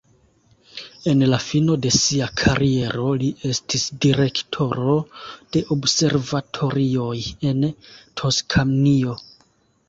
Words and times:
En 1.09 1.19
la 1.31 1.39
fino 1.47 1.73
de 1.85 1.91
sia 1.97 2.29
kariero 2.41 3.05
li 3.23 3.29
estis 3.49 3.83
direktoro 4.05 4.97
de 5.57 5.63
observatorioj 5.77 7.13
en 7.51 7.63
Toskanio. 8.23 9.17